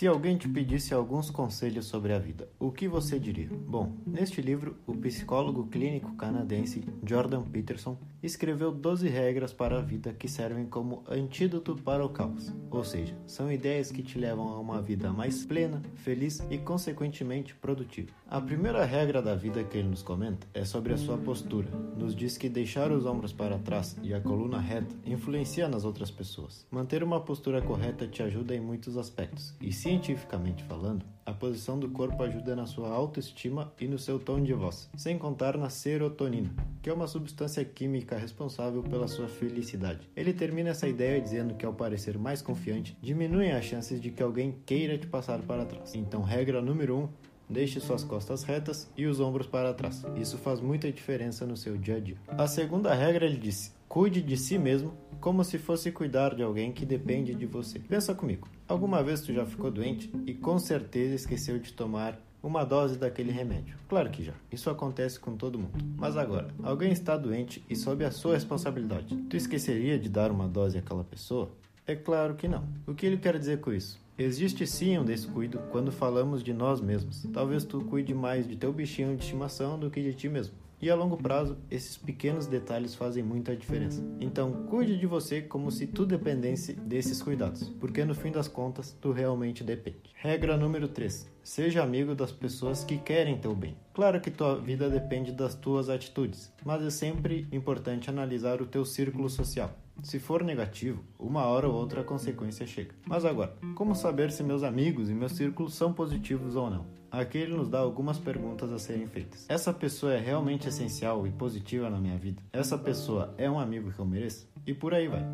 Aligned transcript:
Se 0.00 0.06
alguém 0.06 0.38
te 0.38 0.48
pedisse 0.48 0.94
alguns 0.94 1.28
conselhos 1.28 1.84
sobre 1.84 2.14
a 2.14 2.18
vida, 2.18 2.48
o 2.58 2.72
que 2.72 2.88
você 2.88 3.18
diria? 3.18 3.50
Bom, 3.50 3.98
neste 4.06 4.40
livro, 4.40 4.78
o 4.86 4.94
psicólogo 4.94 5.66
clínico 5.66 6.16
canadense 6.16 6.82
Jordan 7.06 7.42
Peterson 7.42 7.98
escreveu 8.22 8.72
12 8.72 9.08
regras 9.08 9.52
para 9.52 9.78
a 9.78 9.82
vida 9.82 10.14
que 10.14 10.26
servem 10.26 10.64
como 10.64 11.02
antídoto 11.06 11.74
para 11.74 12.02
o 12.02 12.08
caos, 12.08 12.50
ou 12.70 12.82
seja, 12.82 13.14
são 13.26 13.52
ideias 13.52 13.90
que 13.90 14.02
te 14.02 14.18
levam 14.18 14.48
a 14.48 14.58
uma 14.58 14.80
vida 14.80 15.12
mais 15.12 15.44
plena, 15.44 15.82
feliz 15.96 16.42
e, 16.50 16.56
consequentemente, 16.56 17.54
produtiva. 17.54 18.08
A 18.28 18.40
primeira 18.40 18.84
regra 18.84 19.20
da 19.20 19.34
vida 19.34 19.64
que 19.64 19.76
ele 19.76 19.88
nos 19.88 20.02
comenta 20.02 20.46
é 20.54 20.64
sobre 20.64 20.92
a 20.92 20.96
sua 20.96 21.18
postura. 21.18 21.68
Nos 21.96 22.14
diz 22.14 22.38
que 22.38 22.48
deixar 22.48 22.92
os 22.92 23.04
ombros 23.04 23.32
para 23.32 23.58
trás 23.58 23.96
e 24.02 24.14
a 24.14 24.20
coluna 24.20 24.60
reta 24.60 24.94
influencia 25.04 25.68
nas 25.68 25.84
outras 25.84 26.10
pessoas. 26.10 26.66
Manter 26.70 27.02
uma 27.02 27.20
postura 27.20 27.60
correta 27.60 28.06
te 28.06 28.22
ajuda 28.22 28.54
em 28.54 28.60
muitos 28.60 28.96
aspectos, 28.96 29.52
e 29.60 29.72
cientificamente 29.90 30.62
falando, 30.62 31.04
a 31.26 31.32
posição 31.32 31.76
do 31.76 31.88
corpo 31.88 32.22
ajuda 32.22 32.54
na 32.54 32.64
sua 32.64 32.90
autoestima 32.90 33.72
e 33.80 33.88
no 33.88 33.98
seu 33.98 34.20
tom 34.20 34.40
de 34.40 34.52
voz, 34.52 34.88
sem 34.96 35.18
contar 35.18 35.58
na 35.58 35.68
serotonina, 35.68 36.54
que 36.80 36.88
é 36.88 36.92
uma 36.92 37.08
substância 37.08 37.64
química 37.64 38.16
responsável 38.16 38.84
pela 38.84 39.08
sua 39.08 39.26
felicidade. 39.26 40.08
Ele 40.14 40.32
termina 40.32 40.70
essa 40.70 40.86
ideia 40.86 41.20
dizendo 41.20 41.54
que 41.54 41.66
ao 41.66 41.74
parecer 41.74 42.16
mais 42.16 42.40
confiante, 42.40 42.96
diminuem 43.02 43.50
as 43.50 43.64
chances 43.64 44.00
de 44.00 44.12
que 44.12 44.22
alguém 44.22 44.54
queira 44.64 44.96
te 44.96 45.08
passar 45.08 45.40
para 45.40 45.66
trás. 45.66 45.92
Então, 45.96 46.22
regra 46.22 46.62
número 46.62 46.96
1, 46.96 47.00
um, 47.00 47.08
Deixe 47.50 47.80
suas 47.80 48.04
costas 48.04 48.44
retas 48.44 48.88
e 48.96 49.06
os 49.06 49.18
ombros 49.18 49.48
para 49.48 49.74
trás. 49.74 50.04
Isso 50.14 50.38
faz 50.38 50.60
muita 50.60 50.92
diferença 50.92 51.44
no 51.44 51.56
seu 51.56 51.76
dia 51.76 51.96
a 51.96 51.98
dia. 51.98 52.16
A 52.28 52.46
segunda 52.46 52.94
regra 52.94 53.26
ele 53.26 53.38
disse: 53.38 53.72
cuide 53.90 54.22
de 54.22 54.36
si 54.36 54.56
mesmo 54.56 54.94
como 55.20 55.42
se 55.42 55.58
fosse 55.58 55.90
cuidar 55.90 56.36
de 56.36 56.44
alguém 56.44 56.70
que 56.70 56.86
depende 56.86 57.34
de 57.34 57.44
você. 57.44 57.80
Pensa 57.80 58.14
comigo. 58.14 58.46
Alguma 58.68 59.02
vez 59.02 59.20
tu 59.20 59.34
já 59.34 59.44
ficou 59.44 59.68
doente 59.68 60.08
e 60.24 60.32
com 60.32 60.60
certeza 60.60 61.16
esqueceu 61.16 61.58
de 61.58 61.72
tomar 61.72 62.16
uma 62.40 62.62
dose 62.62 62.96
daquele 62.96 63.32
remédio. 63.32 63.76
Claro 63.88 64.08
que 64.08 64.22
já. 64.22 64.32
Isso 64.50 64.70
acontece 64.70 65.18
com 65.18 65.36
todo 65.36 65.58
mundo. 65.58 65.84
Mas 65.96 66.16
agora, 66.16 66.54
alguém 66.62 66.92
está 66.92 67.16
doente 67.16 67.64
e 67.68 67.74
sob 67.74 68.04
a 68.04 68.12
sua 68.12 68.34
responsabilidade. 68.34 69.16
Tu 69.28 69.36
esqueceria 69.36 69.98
de 69.98 70.08
dar 70.08 70.30
uma 70.30 70.46
dose 70.46 70.78
àquela 70.78 71.02
pessoa? 71.02 71.50
É 71.84 71.96
claro 71.96 72.36
que 72.36 72.46
não. 72.46 72.62
O 72.86 72.94
que 72.94 73.04
ele 73.04 73.16
quer 73.16 73.36
dizer 73.40 73.58
com 73.58 73.72
isso? 73.72 73.98
Existe 74.16 74.68
sim 74.68 74.98
um 74.98 75.04
descuido 75.04 75.58
quando 75.72 75.90
falamos 75.90 76.44
de 76.44 76.52
nós 76.52 76.80
mesmos. 76.80 77.26
Talvez 77.32 77.64
tu 77.64 77.80
cuide 77.80 78.14
mais 78.14 78.46
de 78.46 78.54
teu 78.54 78.72
bichinho 78.72 79.16
de 79.16 79.24
estimação 79.24 79.76
do 79.76 79.90
que 79.90 80.00
de 80.00 80.14
ti 80.14 80.28
mesmo. 80.28 80.54
E 80.82 80.88
a 80.88 80.94
longo 80.94 81.16
prazo, 81.16 81.58
esses 81.70 81.98
pequenos 81.98 82.46
detalhes 82.46 82.94
fazem 82.94 83.22
muita 83.22 83.54
diferença. 83.54 84.02
Então, 84.18 84.64
cuide 84.66 84.98
de 84.98 85.06
você 85.06 85.42
como 85.42 85.70
se 85.70 85.86
tu 85.86 86.06
dependesse 86.06 86.72
desses 86.72 87.22
cuidados, 87.22 87.68
porque 87.78 88.02
no 88.04 88.14
fim 88.14 88.32
das 88.32 88.48
contas, 88.48 88.96
tu 88.98 89.12
realmente 89.12 89.62
depende. 89.62 90.10
Regra 90.14 90.56
número 90.56 90.88
3. 90.88 91.30
Seja 91.42 91.82
amigo 91.82 92.14
das 92.14 92.32
pessoas 92.32 92.82
que 92.82 92.96
querem 92.96 93.38
teu 93.38 93.54
bem. 93.54 93.76
Claro 93.92 94.20
que 94.20 94.30
tua 94.30 94.58
vida 94.58 94.88
depende 94.88 95.32
das 95.32 95.54
tuas 95.54 95.90
atitudes, 95.90 96.52
mas 96.64 96.82
é 96.82 96.90
sempre 96.90 97.46
importante 97.52 98.08
analisar 98.08 98.62
o 98.62 98.66
teu 98.66 98.84
círculo 98.84 99.28
social. 99.28 99.76
Se 100.02 100.18
for 100.18 100.42
negativo, 100.42 101.04
uma 101.18 101.44
hora 101.44 101.68
ou 101.68 101.74
outra 101.74 102.00
a 102.00 102.04
consequência 102.04 102.66
chega. 102.66 102.94
Mas 103.06 103.24
agora, 103.24 103.54
como 103.74 103.94
saber 103.94 104.30
se 104.30 104.42
meus 104.42 104.62
amigos 104.62 105.10
e 105.10 105.14
meu 105.14 105.28
círculo 105.28 105.68
são 105.68 105.92
positivos 105.92 106.56
ou 106.56 106.70
não? 106.70 106.86
Aqui 107.10 107.38
ele 107.38 107.56
nos 107.56 107.68
dá 107.68 107.80
algumas 107.80 108.18
perguntas 108.18 108.72
a 108.72 108.78
serem 108.78 109.06
feitas. 109.06 109.44
Essa 109.48 109.72
pessoa 109.72 110.14
é 110.14 110.18
realmente 110.18 110.68
essencial 110.68 111.26
e 111.26 111.30
positiva 111.30 111.90
na 111.90 111.98
minha 111.98 112.16
vida? 112.16 112.40
Essa 112.52 112.78
pessoa 112.78 113.34
é 113.36 113.50
um 113.50 113.58
amigo 113.58 113.92
que 113.92 113.98
eu 113.98 114.06
mereço? 114.06 114.48
E 114.66 114.72
por 114.72 114.94
aí 114.94 115.08
vai. 115.08 115.26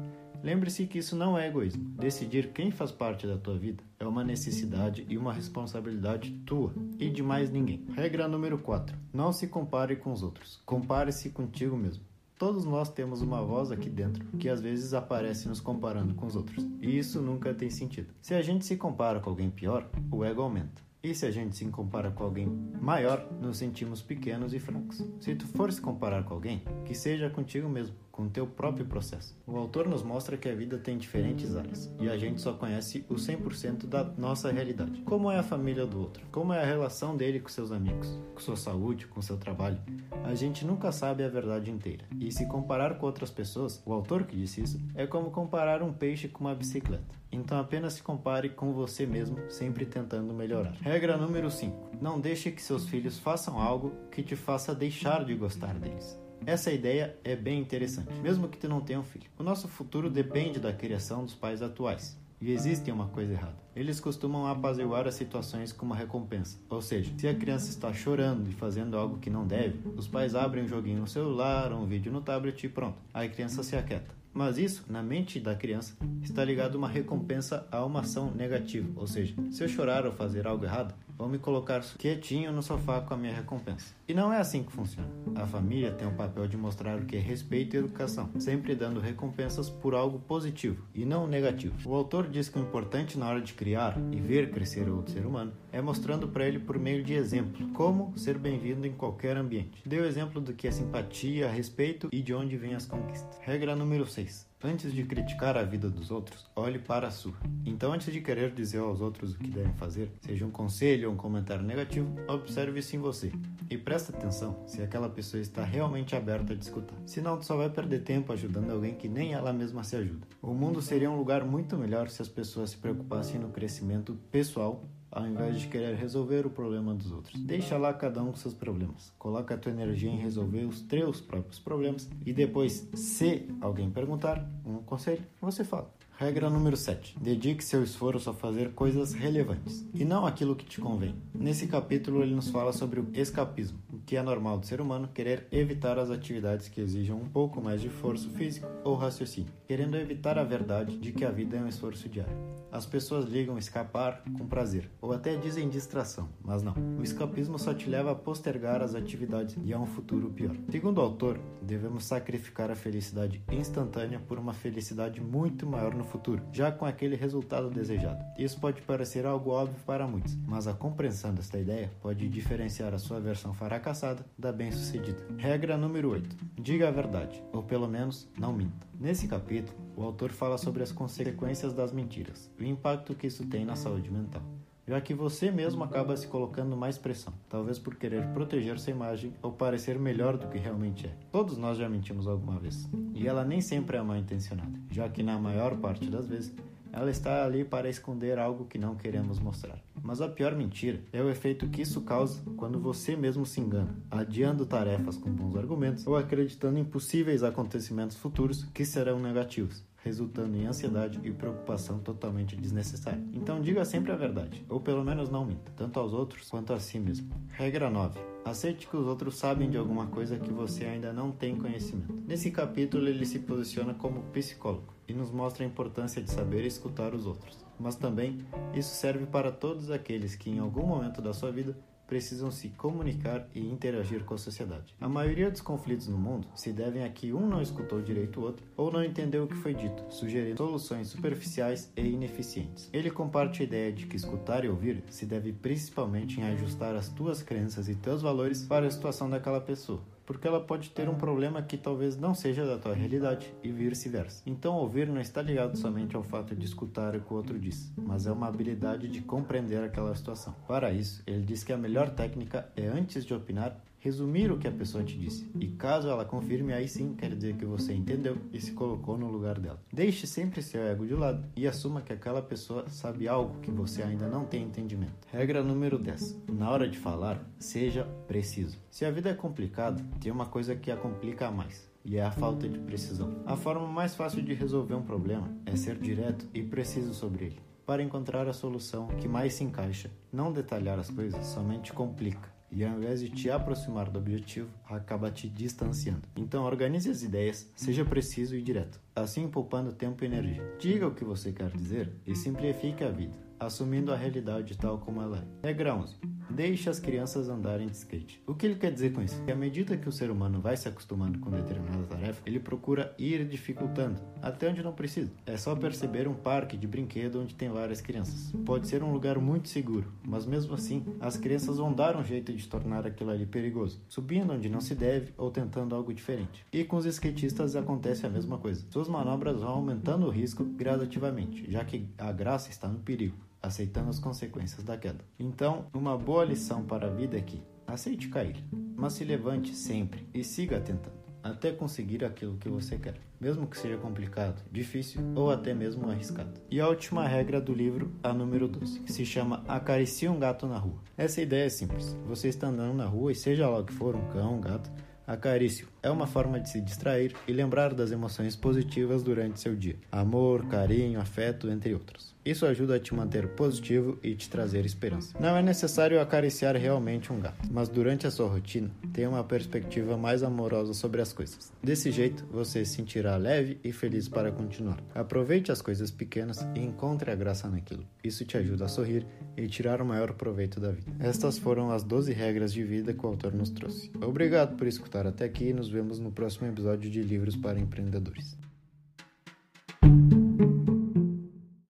Lembre-se 0.43 0.87
que 0.87 0.99
isso 0.99 1.17
não 1.17 1.37
é 1.37 1.49
egoísmo. 1.49 1.85
Decidir 1.99 2.53
quem 2.53 2.71
faz 2.71 2.93
parte 2.93 3.27
da 3.27 3.37
tua 3.37 3.59
vida 3.59 3.83
é 3.99 4.07
uma 4.07 4.23
necessidade 4.23 5.05
e 5.09 5.19
uma 5.19 5.33
responsabilidade 5.33 6.31
tua 6.47 6.73
e 6.99 7.11
de 7.11 7.23
mais 7.23 7.51
ninguém. 7.51 7.85
Regra 7.95 8.29
número 8.29 8.59
4. 8.59 8.97
Não 9.13 9.33
se 9.33 9.47
compare 9.47 9.97
com 9.97 10.13
os 10.13 10.23
outros. 10.23 10.61
Compare-se 10.65 11.31
contigo 11.31 11.77
mesmo. 11.77 12.05
Todos 12.39 12.67
nós 12.67 12.91
temos 12.91 13.23
uma 13.23 13.43
voz 13.43 13.71
aqui 13.71 13.89
dentro 13.89 14.23
que 14.39 14.51
às 14.51 14.61
vezes 14.61 14.93
aparece 14.93 15.49
nos 15.49 15.59
comparando 15.59 16.15
com 16.15 16.27
os 16.27 16.37
outros, 16.37 16.67
e 16.83 16.99
isso 16.99 17.23
nunca 17.23 17.55
tem 17.55 17.71
sentido. 17.71 18.13
Se 18.21 18.35
a 18.35 18.43
gente 18.43 18.67
se 18.67 18.77
compara 18.77 19.21
com 19.21 19.31
alguém 19.31 19.49
pior, 19.49 19.89
o 20.11 20.23
ego 20.23 20.43
aumenta. 20.43 20.85
E 21.03 21.15
se 21.15 21.25
a 21.25 21.31
gente 21.31 21.57
se 21.57 21.65
compara 21.67 22.11
com 22.11 22.25
alguém 22.25 22.47
maior, 22.79 23.27
nos 23.41 23.57
sentimos 23.57 24.03
pequenos 24.03 24.53
e 24.53 24.59
fracos. 24.59 25.03
Se 25.19 25.35
tu 25.35 25.47
for 25.47 25.73
se 25.73 25.81
comparar 25.81 26.25
com 26.25 26.35
alguém, 26.35 26.63
que 26.85 26.95
seja 26.95 27.31
contigo 27.31 27.71
mesmo 27.71 27.95
com 28.17 28.23
o 28.23 28.31
teu 28.31 28.47
próprio 28.47 28.87
processo. 28.87 29.37
O 29.47 29.57
autor 29.57 29.87
nos 29.87 30.03
mostra 30.03 30.39
que 30.39 30.49
a 30.49 30.55
vida 30.55 30.79
tem 30.79 30.97
diferentes 30.97 31.55
áreas 31.55 31.93
e 32.01 32.09
a 32.09 32.17
gente 32.17 32.41
só 32.41 32.55
conhece 32.55 33.05
o 33.11 33.15
100% 33.15 33.87
da 33.87 34.03
nossa 34.17 34.51
realidade. 34.51 35.03
Como 35.03 35.31
é 35.31 35.39
a 35.39 35.43
família 35.43 35.87
do 35.87 36.01
outro? 36.01 36.25
Como 36.33 36.53
é 36.53 36.63
a 36.63 36.67
relação 36.67 37.15
dele 37.15 37.39
com 37.39 37.49
seus 37.51 37.71
amigos? 37.71 38.19
Com 38.35 38.41
sua 38.41 38.57
saúde, 38.57 39.07
com 39.07 39.21
seu 39.21 39.37
trabalho? 39.37 39.79
A 40.25 40.35
gente 40.35 40.65
nunca 40.65 40.91
sabe 40.91 41.23
a 41.23 41.29
verdade 41.29 41.71
inteira. 41.71 42.07
E 42.19 42.33
se 42.33 42.47
comparar 42.47 42.97
com 42.97 43.05
outras 43.05 43.31
pessoas, 43.31 43.83
o 43.85 43.93
autor 43.93 44.25
que 44.25 44.35
disse 44.35 44.63
isso, 44.63 44.81
é 44.95 45.07
como 45.07 45.31
comparar 45.31 45.83
um 45.83 45.93
peixe 45.93 46.27
com 46.27 46.45
uma 46.45 46.55
bicicleta. 46.55 47.15
Então 47.31 47.59
apenas 47.59 47.95
se 47.95 48.03
compare 48.03 48.49
com 48.49 48.73
você 48.73 49.05
mesmo, 49.05 49.39
sempre 49.51 49.85
tentando 49.85 50.33
melhorar. 50.33 50.73
Regra 50.81 51.19
número 51.19 51.51
5: 51.51 51.99
Não 52.01 52.19
deixe 52.19 52.51
que 52.51 52.63
seus 52.63 52.89
filhos 52.89 53.19
façam 53.19 53.61
algo 53.61 53.93
que 54.11 54.23
te 54.23 54.35
faça 54.35 54.75
deixar 54.75 55.23
de 55.25 55.35
gostar 55.35 55.75
deles. 55.75 56.19
Essa 56.47 56.71
ideia 56.71 57.19
é 57.25 57.35
bem 57.35 57.61
interessante, 57.61 58.13
mesmo 58.23 58.49
que 58.49 58.57
tu 58.57 58.69
não 58.69 58.81
tenha 58.81 59.01
um 59.01 59.03
filho. 59.03 59.27
O 59.37 59.43
nosso 59.43 59.67
futuro 59.67 60.09
depende 60.09 60.61
da 60.61 60.73
criação 60.73 61.25
dos 61.25 61.35
pais 61.35 61.61
atuais. 61.61 62.17
E 62.41 62.53
existe 62.53 62.89
uma 62.93 63.09
coisa 63.09 63.33
errada. 63.33 63.66
Eles 63.77 64.01
costumam 64.01 64.47
apaziguar 64.47 65.07
as 65.07 65.17
situações 65.17 65.71
com 65.71 65.85
uma 65.85 65.95
recompensa. 65.95 66.59
Ou 66.71 66.81
seja, 66.81 67.13
se 67.19 67.29
a 67.29 67.35
criança 67.35 67.69
está 67.69 67.93
chorando 67.93 68.49
e 68.49 68.53
fazendo 68.55 68.97
algo 68.97 69.19
que 69.19 69.29
não 69.29 69.47
deve, 69.47 69.79
os 69.95 70.09
pais 70.09 70.35
abrem 70.35 70.65
um 70.65 70.69
joguinho 70.69 71.01
no 71.01 71.07
celular, 71.07 71.71
um 71.75 71.85
vídeo 71.85 72.11
no 72.11 72.23
tablet 72.23 72.65
e 72.65 72.71
pronto. 72.71 72.97
Aí 73.13 73.29
a 73.29 73.31
criança 73.31 73.63
se 73.63 73.77
aquieta. 73.77 74.17
Mas 74.33 74.57
isso, 74.57 74.85
na 74.89 75.03
mente 75.03 75.39
da 75.39 75.55
criança, 75.55 75.95
está 76.23 76.43
ligado 76.43 76.75
uma 76.75 76.89
recompensa 76.89 77.67
a 77.71 77.85
uma 77.85 78.01
ação 78.01 78.31
negativa. 78.31 78.89
Ou 78.97 79.07
seja, 79.07 79.35
se 79.51 79.63
eu 79.63 79.69
chorar 79.69 80.07
ou 80.07 80.13
fazer 80.13 80.47
algo 80.47 80.65
errado, 80.65 80.95
vão 81.17 81.29
me 81.29 81.39
colocar 81.39 81.83
quietinho 81.97 82.53
no 82.53 82.63
sofá 82.63 83.01
com 83.01 83.15
a 83.15 83.17
minha 83.17 83.33
recompensa. 83.33 83.95
E 84.07 84.13
não 84.13 84.33
é 84.33 84.39
assim 84.39 84.63
que 84.63 84.71
funciona. 84.71 85.09
A 85.35 85.47
família 85.47 85.91
tem 85.91 86.07
o 86.07 86.13
papel 86.13 86.47
de 86.47 86.57
mostrar 86.57 86.99
o 86.99 87.07
que 87.07 87.17
é 87.17 87.19
respeito 87.19 87.75
e 87.75 87.79
educação, 87.79 88.29
sempre 88.39 88.75
dando 88.75 89.01
recompensas 89.01 89.71
por 89.71 89.95
algo 89.95 90.19
positivo 90.19 90.85
e 90.95 91.05
não 91.05 91.27
negativo. 91.27 91.75
O 91.89 91.95
autor 91.95 92.29
diz 92.29 92.49
que 92.49 92.59
o 92.59 92.63
importante 92.63 93.19
na 93.19 93.29
hora 93.29 93.41
de 93.41 93.55
criar 93.55 93.66
e 94.13 94.21
ver 94.21 94.53
crescer 94.53 94.89
outro 94.89 95.13
ser 95.13 95.27
humano 95.27 95.53
é 95.73 95.81
mostrando 95.81 96.29
para 96.29 96.47
ele 96.47 96.61
por 96.61 96.79
meio 96.79 97.03
de 97.03 97.15
exemplo 97.15 97.67
como 97.73 98.17
ser 98.17 98.39
bem-vindo 98.39 98.87
em 98.87 98.93
qualquer 98.93 99.37
ambiente. 99.37 99.83
Deu 99.85 100.05
exemplo 100.05 100.41
do 100.41 100.53
que 100.53 100.69
é 100.69 100.71
simpatia, 100.71 101.51
respeito 101.51 102.09
e 102.13 102.23
de 102.23 102.33
onde 102.33 102.57
vêm 102.57 102.77
as 102.77 102.87
conquistas. 102.87 103.37
Regra 103.41 103.75
número 103.75 104.07
6. 104.07 104.47
Antes 104.67 104.93
de 104.93 105.05
criticar 105.05 105.57
a 105.57 105.63
vida 105.63 105.89
dos 105.89 106.11
outros, 106.11 106.45
olhe 106.57 106.77
para 106.77 107.07
a 107.07 107.11
sua. 107.13 107.37
Então, 107.65 107.93
antes 107.93 108.13
de 108.13 108.21
querer 108.21 108.51
dizer 108.51 108.79
aos 108.79 109.01
outros 109.01 109.33
o 109.33 109.39
que 109.39 109.49
devem 109.49 109.73
fazer, 109.75 110.11
seja 110.21 110.45
um 110.45 110.51
conselho 110.51 111.09
ou 111.09 111.15
um 111.15 111.17
comentário 111.17 111.63
negativo, 111.63 112.13
observe 112.27 112.81
isso 112.81 112.97
em 112.97 112.99
você. 112.99 113.31
E 113.71 113.79
preste 113.79 114.11
atenção 114.11 114.65
se 114.67 114.83
aquela 114.83 115.09
pessoa 115.09 115.41
está 115.41 115.63
realmente 115.63 116.17
aberta 116.17 116.53
a 116.53 116.57
escutar. 116.57 116.97
Senão, 117.07 117.41
só 117.41 117.57
vai 117.57 117.71
perder 117.71 118.03
tempo 118.03 118.33
ajudando 118.33 118.73
alguém 118.73 118.97
que 118.97 119.09
nem 119.09 119.35
ela 119.35 119.53
mesma 119.53 119.85
se 119.85 119.95
ajuda. 119.95 120.27
O 120.43 120.53
mundo 120.53 120.83
seria 120.83 121.09
um 121.09 121.17
lugar 121.17 121.45
muito 121.45 121.79
melhor 121.79 122.09
se 122.09 122.21
as 122.21 122.29
pessoas 122.29 122.71
se 122.71 122.77
preocupassem 122.77 123.39
no 123.39 123.51
crescimento 123.51 124.19
pessoal 124.33 124.83
ao 125.17 125.27
invés 125.27 125.59
de 125.59 125.67
querer 125.67 125.95
resolver 125.95 126.45
o 126.45 126.51
problema 126.51 126.95
dos 126.95 127.11
outros. 127.11 127.41
Deixa 127.41 127.79
lá 127.79 127.95
cada 127.95 128.23
um 128.23 128.33
com 128.33 128.37
seus 128.37 128.53
problemas. 128.53 129.15
Coloca 129.19 129.55
a 129.55 129.57
tua 129.59 129.73
energia 129.73 130.11
em 130.11 130.19
resolver 130.19 130.65
os 130.65 130.83
teus 130.83 131.23
próprios 131.23 131.59
problemas 131.59 132.07
e 132.27 132.35
depois, 132.35 132.87
se 132.93 133.49
alguém 133.63 133.91
perguntar 133.91 134.47
um 134.63 134.77
conselho, 134.83 135.25
você 135.41 135.65
fala. 135.65 135.91
Regra 136.19 136.49
número 136.49 136.79
7. 136.79 137.19
Dedique 137.21 137.63
seu 137.63 137.83
esforço 137.83 138.31
a 138.31 138.35
fazer 138.35 138.73
coisas 138.73 139.13
relevantes 139.13 139.87
e 139.93 140.03
não 140.03 140.27
aquilo 140.27 140.57
que 140.57 140.65
te 140.65 140.81
convém. 140.81 141.15
Nesse 141.35 141.67
capítulo 141.67 142.23
ele 142.23 142.35
nos 142.35 142.49
fala 142.49 142.73
sobre 142.73 143.01
o 143.01 143.09
escapismo, 143.13 143.79
que 144.07 144.17
é 144.17 144.23
normal 144.23 144.57
do 144.57 144.67
ser 144.67 144.81
humano 144.81 145.09
querer 145.13 145.49
evitar 145.51 145.99
as 145.99 146.11
atividades 146.11 146.69
que 146.69 146.81
exijam 146.81 147.17
um 147.17 147.29
pouco 147.29 147.61
mais 147.61 147.81
de 147.81 147.89
esforço 147.89 148.31
físico 148.31 148.69
ou 148.85 148.95
raciocínio, 148.95 149.53
querendo 149.67 149.97
evitar 149.97 150.39
a 150.39 150.45
verdade 150.45 150.97
de 150.97 151.11
que 151.11 151.25
a 151.25 151.31
vida 151.31 151.57
é 151.57 151.61
um 151.61 151.67
esforço 151.67 152.09
diário. 152.09 152.37
As 152.71 152.87
pessoas 152.87 153.29
ligam 153.29 153.59
escapar 153.59 154.23
com 154.39 154.47
prazer, 154.47 154.89
ou 155.01 155.13
até 155.13 155.35
dizem 155.35 155.69
distração, 155.69 156.29
mas 156.45 156.63
não. 156.63 156.75
O 156.99 157.03
escapismo 157.03 157.59
só 157.59 157.75
te 157.75 157.89
leva 157.89 158.13
a 158.13 158.15
postergar 158.15 158.81
as 158.81 158.95
atividades 158.95 159.57
e 159.65 159.73
a 159.73 159.79
um 159.79 159.87
futuro 159.87 160.31
pior. 160.31 160.55
Segundo 160.71 160.99
o 160.99 161.01
autor, 161.01 161.41
devemos 161.63 162.05
sacrificar 162.05 162.71
a 162.71 162.77
felicidade 162.77 163.43
instantânea 163.51 164.21
por 164.21 164.39
uma 164.39 164.53
felicidade 164.53 165.21
muito 165.21 165.67
maior 165.67 165.95
no 165.95 166.05
futuro, 166.05 166.43
já 166.53 166.71
com 166.71 166.85
aquele 166.85 167.17
resultado 167.17 167.71
desejado. 167.71 168.25
Isso 168.39 168.61
pode 168.61 168.83
parecer 168.83 169.27
algo 169.27 169.51
óbvio 169.51 169.81
para 169.85 170.07
muitos, 170.07 170.37
mas 170.47 170.69
a 170.69 170.75
compreensão 170.75 171.35
desta 171.35 171.59
ideia 171.59 171.91
pode 172.01 172.29
diferenciar 172.29 172.95
a 172.95 172.99
sua 172.99 173.19
versão 173.19 173.53
fracassada 173.55 173.96
da 174.39 174.53
bem-sucedida. 174.53 175.27
Regra 175.39 175.77
número 175.77 176.11
8. 176.11 176.37
Diga 176.61 176.89
a 176.89 176.91
verdade, 176.91 177.43
ou 177.53 177.63
pelo 177.63 177.89
menos 177.89 178.29
não 178.39 178.53
minta. 178.53 178.87
Nesse 179.01 179.27
capítulo, 179.27 179.77
o 179.97 180.03
autor 180.03 180.33
fala 180.33 180.59
sobre 180.59 180.83
as 180.83 180.93
consequências 180.93 181.73
das 181.73 181.93
mentiras 181.93 182.51
o 182.59 182.65
impacto 182.65 183.15
que 183.15 183.27
isso 183.27 183.47
tem 183.47 183.65
na 183.65 183.77
saúde 183.77 184.11
mental 184.11 184.43
já 184.87 185.01
que 185.01 185.13
você 185.13 185.51
mesmo 185.51 185.83
acaba 185.83 186.17
se 186.17 186.29
colocando 186.29 186.77
mais 186.77 186.97
pressão, 186.97 187.33
talvez 187.49 187.79
por 187.79 187.97
querer 187.97 188.25
proteger 188.29 188.79
sua 188.79 188.93
imagem 188.93 189.35
ou 189.43 189.51
parecer 189.51 189.99
melhor 189.99 190.37
do 190.37 190.47
que 190.49 190.59
realmente 190.59 191.07
é. 191.07 191.17
Todos 191.33 191.59
nós 191.59 191.77
já 191.77 191.89
mentimos 191.89 192.29
alguma 192.29 192.59
vez, 192.59 192.89
e 193.13 193.27
ela 193.27 193.45
nem 193.45 193.61
sempre 193.61 193.97
é 193.97 194.03
mal 194.03 194.17
intencionada, 194.17 194.79
já 194.91 195.09
que 195.09 195.23
na 195.23 195.39
maior 195.39 195.77
parte 195.79 196.09
das 196.09 196.29
vezes 196.29 196.55
ela 196.97 197.11
está 197.11 197.45
ali 197.45 197.63
para 197.63 197.91
esconder 197.91 198.39
algo 198.39 198.65
que 198.65 198.79
não 198.79 198.95
queremos 198.95 199.39
mostrar. 199.39 199.79
Mas 200.03 200.23
a 200.23 200.29
pior 200.29 200.55
mentira 200.55 200.99
é 201.13 201.23
o 201.23 201.29
efeito 201.29 201.69
que 201.69 201.83
isso 201.83 202.01
causa 202.01 202.43
quando 202.57 202.81
você 202.81 203.15
mesmo 203.15 203.45
se 203.45 203.61
engana, 203.61 203.95
adiando 204.11 204.65
tarefas 204.65 205.19
com 205.19 205.31
bons 205.31 205.57
argumentos 205.57 206.07
ou 206.07 206.17
acreditando 206.17 206.79
em 206.79 206.85
possíveis 206.85 207.43
acontecimentos 207.43 208.17
futuros 208.17 208.65
que 208.73 208.85
serão 208.85 209.21
negativos 209.21 209.85
resultando 210.07 210.57
em 210.57 210.67
ansiedade 210.67 211.21
e 211.25 211.33
preocupação 211.33 211.99
totalmente 211.99 212.55
desnecessária. 212.55 213.21
Então 213.33 213.61
diga 213.61 213.85
sempre 213.85 214.13
a 214.13 214.17
verdade, 214.17 214.65
ou 214.69 214.81
pelo 214.81 215.05
menos 215.05 215.29
não 215.29 215.45
minta, 215.45 215.73
tanto 215.75 215.99
aos 215.99 216.13
outros 216.13 216.49
quanto 216.49 216.73
a 216.73 216.79
si 216.79 217.01
mesmo. 217.01 217.29
Regra 217.49 217.91
9. 217.91 218.21
Aceite 218.45 218.87
que 218.87 218.97
os 218.97 219.05
outros 219.05 219.37
sabem 219.37 219.69
de 219.69 219.77
alguma 219.77 220.07
coisa 220.07 220.39
que 220.39 220.53
você 220.53 220.85
ainda 220.85 221.13
não 221.13 221.33
tem 221.33 221.57
conhecimento. 221.57 222.15
Nesse 222.25 222.53
capítulo, 222.53 223.09
ele 223.09 223.27
se 223.27 223.41
posiciona 223.41 223.95
como 223.95 224.23
psicólogo 224.33 224.95
e 225.09 225.13
nos 225.13 225.33
mostra 225.33 225.65
a 225.65 225.67
importância 225.67 226.23
de 226.23 226.31
saber 226.31 226.65
escutar 226.65 227.13
os 227.13 227.27
outros. 227.27 227.67
Mas 227.77 227.97
também 227.97 228.39
isso 228.73 228.95
serve 228.95 229.27
para 229.27 229.51
todos 229.51 229.91
aqueles 229.91 230.37
que, 230.37 230.49
em 230.49 230.61
algum 230.61 230.87
momento 230.87 231.21
da 231.21 231.35
sua 231.35 231.51
vida, 231.51 231.77
precisam 232.07 232.51
se 232.51 232.69
comunicar 232.71 233.49
e 233.55 233.61
interagir 233.61 234.25
com 234.25 234.35
a 234.35 234.39
sociedade. 234.39 234.95
A 235.01 235.09
maioria 235.09 235.51
dos 235.51 235.61
conflitos 235.61 236.09
no 236.09 236.17
mundo 236.17 236.47
se 236.55 236.73
devem 236.73 237.05
a 237.05 237.09
que 237.09 237.33
um 237.33 237.47
não 237.47 237.61
escutou 237.61 238.01
direito 238.01 238.41
o 238.41 238.45
outro 238.45 238.65
ou 238.77 238.91
não 238.91 239.05
entendeu 239.05 239.45
o 239.45 239.49
que 239.49 239.57
foi 239.57 239.75
dito, 239.75 240.05
sugerindo 240.11 240.59
soluções 240.59 241.09
superficiais 241.09 241.93
e 241.97 242.03
ineficientes. 242.03 242.89
Ele 242.93 243.11
comparte 243.11 243.63
a 243.63 243.65
ideia 243.65 243.93
de 243.93 244.07
que 244.07 244.17
escutar 244.17 244.65
e 244.65 244.69
ouvir 244.69 245.03
se 245.11 245.27
deve 245.27 245.53
principalmente 245.53 246.41
em 246.41 246.45
ajustar 246.45 246.95
as 246.95 247.09
tuas 247.09 247.43
crenças 247.43 247.89
e 247.89 247.95
teus 247.95 248.23
valores 248.23 248.65
para 248.65 248.87
a 248.87 248.91
situação 248.91 249.29
daquela 249.29 249.61
pessoa 249.61 250.03
porque 250.27 250.47
ela 250.47 250.61
pode 250.61 250.91
ter 250.91 251.09
um 251.09 251.15
problema 251.15 251.63
que 251.63 251.79
talvez 251.79 252.17
não 252.17 252.35
seja 252.35 252.67
da 252.67 252.77
tua 252.77 252.95
realidade 252.95 253.55
e 253.63 253.71
vice-versa. 253.71 254.43
Então, 254.45 254.75
ouvir 254.75 255.07
não 255.07 255.21
está 255.21 255.41
ligado 255.41 255.77
somente 255.79 256.17
ao 256.17 256.23
fato 256.23 256.55
de 256.55 256.67
escutar 256.67 257.15
o 257.15 257.21
que 257.21 257.33
o 257.33 257.37
outro 257.37 257.59
diz, 257.59 257.93
mas 257.97 258.27
é 258.27 258.33
uma 258.33 258.49
habilidade 258.49 259.09
de 259.09 259.21
compreender 259.21 259.83
aquela 259.83 260.15
situação. 260.15 260.55
Para 260.67 260.91
isso, 260.91 261.23
ele 261.27 261.43
diz 261.43 261.63
que 261.63 261.73
a 261.73 261.79
melhor 261.79 262.11
técnica 262.11 262.69
é 262.77 262.89
antes 262.89 263.25
de 263.25 263.33
opinar, 263.33 263.81
resumir 264.07 264.53
o 264.53 264.59
que 264.59 264.69
a 264.69 264.73
pessoa 264.73 265.03
te 265.03 265.19
disse. 265.19 265.51
E 265.59 265.67
caso 265.67 266.09
ela 266.09 266.25
confirme, 266.25 266.73
aí 266.73 266.87
sim 266.87 267.15
quer 267.15 267.35
dizer 267.35 267.57
que 267.57 267.65
você 267.65 267.93
entendeu 267.93 268.39
e 268.53 268.61
se 268.61 268.71
colocou 268.71 269.19
no 269.19 269.29
lugar 269.29 269.59
dela. 269.59 269.83
Deixe 269.93 270.29
sempre 270.29 270.63
seu 270.63 270.81
ego 270.83 271.05
de 271.05 271.15
lado 271.15 271.45
e 271.57 271.67
assuma 271.67 272.01
que 272.01 272.13
aquela 272.13 272.41
pessoa 272.41 272.89
sabe 272.89 273.27
algo 273.27 273.59
que 273.61 273.71
você 273.71 274.03
ainda 274.03 274.29
não 274.29 274.45
tem 274.45 274.63
entendimento. 274.63 275.27
Regra 275.33 275.61
número 275.61 275.99
10. 275.99 276.45
Na 276.49 276.71
hora 276.71 276.89
de 276.89 276.97
falar, 276.97 277.45
seja 277.59 278.05
preciso. 278.29 278.79
Se 278.93 279.05
a 279.05 279.11
vida 279.11 279.31
é 279.31 279.35
complicada, 279.35 280.01
tem 280.21 280.31
uma 280.31 280.47
coisa 280.47 280.77
que 280.77 280.91
a 280.93 280.97
complica 280.97 281.51
mais 281.51 281.91
e 282.05 282.17
é 282.17 282.23
a 282.23 282.31
falta 282.31 282.69
de 282.69 282.79
precisão. 282.79 283.43
A 283.45 283.57
forma 283.57 283.89
mais 283.89 284.15
fácil 284.15 284.41
de 284.41 284.55
resolver 284.55 284.95
um 284.95 285.03
problema 285.03 285.51
é 285.67 285.75
ser 285.75 285.99
direto 285.99 286.47
e 286.55 286.63
preciso 286.63 287.13
sobre 287.13 287.47
ele, 287.47 287.61
para 287.85 288.05
encontrar 288.05 288.47
a 288.47 288.53
solução 288.53 289.09
que 289.09 289.27
mais 289.27 289.55
se 289.55 289.65
encaixa. 289.65 290.09
Não 290.33 290.53
detalhar 290.53 290.97
as 291.01 291.11
coisas 291.11 291.45
somente 291.47 291.93
complica 291.93 292.56
e 292.71 292.85
ao 292.85 292.97
invés 292.97 293.21
de 293.21 293.29
te 293.29 293.51
aproximar 293.51 294.11
do 294.11 294.19
objetivo, 294.19 294.69
acaba 294.89 295.31
te 295.31 295.49
distanciando. 295.49 296.23
Então 296.37 296.65
organize 296.65 297.11
as 297.11 297.23
ideias, 297.23 297.71
seja 297.75 298.05
preciso 298.05 298.57
e 298.57 298.63
direto, 298.63 299.01
assim 299.15 299.49
poupando 299.49 299.93
tempo 299.93 300.25
e 300.25 300.27
energia. 300.27 300.63
Diga 300.79 301.07
o 301.07 301.15
que 301.15 301.25
você 301.25 301.53
quer 301.53 301.71
dizer 301.71 302.13
e 302.27 302.35
simplifique 302.35 303.05
a 303.05 303.11
vida, 303.11 303.37
assumindo 303.59 304.13
a 304.13 304.17
realidade 304.17 304.77
tal 304.77 304.99
como 304.99 305.23
ela 305.23 305.47
é. 305.63 305.67
Regra 305.69 305.95
11. 305.95 306.36
Deixe 306.49 306.89
as 306.89 307.01
crianças 307.01 307.49
andarem 307.49 307.89
de 307.89 307.97
skate. 307.97 308.41
O 308.47 308.55
que 308.55 308.67
ele 308.67 308.77
quer 308.77 308.93
dizer 308.93 309.13
com 309.13 309.21
isso? 309.21 309.43
Que 309.43 309.53
à 309.53 309.57
medida 309.57 309.97
que 309.97 310.09
o 310.09 310.13
ser 310.13 310.31
humano 310.31 310.61
vai 310.61 310.77
se 310.77 310.89
acostumando 310.89 311.39
com 311.39 311.51
determinada 311.51 312.05
tarefa, 312.05 312.41
ele 312.47 312.61
procura 312.61 313.15
ir 313.19 313.47
dificultando, 313.47 314.21
até 314.41 314.69
onde 314.71 314.83
não 314.83 314.93
precisa. 314.93 315.31
É 315.45 315.57
só 315.57 315.75
perceber 315.75 316.29
um 316.29 316.35
parque 316.35 316.77
de 316.77 316.87
brinquedo 316.87 317.41
onde 317.41 317.55
tem 317.55 317.69
várias 317.69 318.01
crianças. 318.01 318.53
Pode 318.65 318.87
ser 318.87 319.03
um 319.03 319.13
lugar 319.13 319.39
muito 319.39 319.69
seguro, 319.69 320.13
mas 320.25 320.47
mesmo 320.47 320.75
assim, 320.75 321.05
as 321.21 321.37
crianças 321.37 321.79
vão 321.79 321.93
dar 321.93 322.17
um 322.17 322.25
jeito 322.25 322.53
de 322.53 322.69
tornar 322.69 323.07
aquilo 323.07 323.31
ali 323.31 323.45
perigoso, 323.45 324.01
subindo 324.09 324.53
onde 324.53 324.69
não 324.69 324.81
se 324.81 324.95
deve 324.95 325.33
ou 325.37 325.51
tentando 325.51 325.95
algo 325.95 326.15
diferente. 326.15 326.65
E 326.73 326.85
com 326.85 326.97
os 326.97 327.07
skatistas 327.07 327.75
acontece 327.75 328.25
a 328.25 328.31
mesma 328.31 328.57
coisa. 328.57 328.85
Suas 328.91 329.09
manobras 329.09 329.61
vão 329.61 329.71
aumentando 329.71 330.27
o 330.27 330.31
risco 330.31 330.65
gradativamente, 330.65 331.71
já 331.71 331.85
que 331.85 332.09
a 332.17 332.31
graça 332.31 332.71
está 332.71 332.89
no 332.89 333.01
perigo 333.01 333.46
aceitando 333.63 334.11
as 334.11 334.19
consequências 334.19 334.83
da 334.83 334.97
queda. 334.97 335.25
Então, 335.39 335.87
uma 335.93 336.17
boa 336.17 336.45
lição 336.45 336.85
para 336.85 337.07
a 337.07 337.11
vida 337.11 337.37
é 337.37 337.41
que 337.41 337.63
aceite 337.87 338.29
cair, 338.29 338.63
mas 338.97 339.15
se 339.15 339.25
levante 339.25 339.75
sempre 339.75 340.29
e 340.35 340.43
siga 340.43 340.81
tentando 340.81 341.27
até 341.51 341.73
conseguir 341.73 342.25
aquilo 342.25 342.57
que 342.57 342.69
você 342.69 342.99
quer, 342.99 343.15
mesmo 343.41 343.67
que 343.67 343.79
seja 343.79 343.97
complicado, 343.97 344.63
difícil 344.71 345.21
ou 345.35 345.51
até 345.51 345.73
mesmo 345.73 346.11
arriscado. 346.11 346.61
E 346.71 346.81
a 346.81 346.89
última 346.89 347.27
regra 347.27 347.61
do 347.61 347.73
livro, 347.73 348.13
a 348.23 348.33
número 348.33 348.67
12, 348.69 349.01
que 349.01 349.13
se 349.13 349.25
chama 349.25 349.63
Acaricie 349.69 350.29
um 350.29 350.39
gato 350.39 350.67
na 350.67 350.79
rua. 350.79 350.99
Essa 351.17 351.41
ideia 351.41 351.67
é 351.67 351.69
simples. 351.69 352.17
Você 352.27 352.49
está 352.49 352.69
andando 352.69 352.95
na 352.95 353.07
rua 353.07 353.33
e 353.33 353.35
seja 353.35 353.69
lá 353.69 353.79
o 353.79 353.85
que 353.85 353.93
for, 353.93 354.17
um 354.17 354.29
cão, 354.29 354.57
um 354.57 354.61
gato, 354.61 354.91
acaricie 355.27 355.87
é 356.07 356.11
uma 356.11 356.27
forma 356.29 356.61
de 356.61 356.71
se 356.71 356.81
distrair 356.81 357.35
e 357.49 357.53
lembrar 357.53 357.93
das 357.93 358.13
emoções 358.13 358.55
positivas 358.55 359.25
durante 359.25 359.61
seu 359.61 359.75
dia. 359.75 359.97
Amor, 360.13 360.65
carinho, 360.69 361.21
afeto, 361.21 361.69
entre 361.69 361.95
outros. 361.95 362.37
Isso 362.47 362.65
ajuda 362.65 362.95
a 362.95 363.01
te 363.01 363.13
manter 363.13 363.49
positivo 363.49 364.17
e 364.23 364.33
te 364.37 364.49
trazer 364.49 364.87
esperança. 364.87 365.37
Não 365.41 365.57
é 365.57 365.63
necessário 365.63 366.21
acariciar 366.21 366.77
realmente 366.77 367.33
um 367.33 367.41
gato, 367.41 367.69
mas 367.69 367.89
durante 367.89 368.25
a 368.25 368.31
sua 368.31 368.47
rotina, 368.47 368.89
tenha 369.13 369.29
uma 369.29 369.43
perspectiva 369.43 370.17
mais 370.17 370.45
amorosa 370.45 370.95
sobre 370.95 371.21
as 371.21 371.33
coisas. 371.33 371.73
Desse 371.83 372.13
jeito, 372.13 372.47
você 372.49 372.85
se 372.85 372.95
sentirá 372.95 373.37
leve 373.37 373.81
e 373.83 373.91
feliz 373.91 374.29
para 374.29 374.53
continuar. 374.53 375.03
Aproveite 375.13 375.73
as 375.73 375.83
coisas 375.83 376.13
pequenas 376.13 376.65
e 376.77 376.79
encontre 376.79 377.33
a 377.33 377.35
graça 377.35 377.69
naquilo. 377.69 378.07
Isso 378.23 378.45
te 378.45 378.57
ajuda 378.57 378.85
a 378.85 378.89
sorrir 378.89 379.27
e 379.57 379.67
tirar 379.67 380.01
o 380.01 380.07
maior 380.07 380.33
proveito 380.35 380.79
da 380.79 380.93
vida. 380.93 381.11
Estas 381.19 381.59
foram 381.59 381.91
as 381.91 382.05
12 382.05 382.33
regras 382.33 382.73
de 382.73 382.85
vida 382.85 383.13
que 383.13 383.27
o 383.27 383.29
autor 383.29 383.55
nos 383.55 383.71
trouxe. 383.71 384.09
Obrigado 384.23 384.77
por 384.77 384.87
escutar 384.87 385.27
até 385.27 385.47
aqui 385.47 385.71
e 385.71 385.73
nos 385.73 385.89
vemos 385.97 386.21
no 386.21 386.31
próximo 386.31 386.69
episódio 386.69 387.11
de 387.11 387.23
Livros 387.23 387.57
para 387.57 387.81
Empreendedores. 387.81 388.59